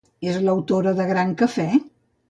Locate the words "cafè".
1.43-1.69